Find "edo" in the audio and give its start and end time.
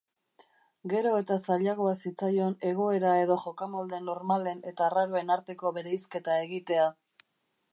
3.25-3.37